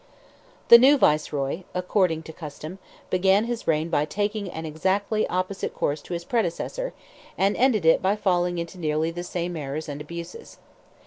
The 0.69 0.79
new 0.79 0.97
Viceroy, 0.97 1.61
according 1.75 2.23
to 2.23 2.33
custom, 2.33 2.79
began 3.11 3.43
his 3.43 3.67
reign 3.67 3.89
by 3.89 4.05
taking 4.05 4.49
an 4.49 4.65
exactly 4.65 5.27
opposite 5.27 5.75
course 5.75 6.01
to 6.01 6.13
his 6.15 6.25
predecessor, 6.25 6.95
and 7.37 7.55
ended 7.55 7.85
it 7.85 8.01
by 8.01 8.15
falling 8.15 8.57
into 8.57 8.79
nearly 8.79 9.11
the 9.11 9.21
same 9.23 9.55
errors 9.55 9.87
and 9.87 10.01
abuses. 10.01 10.57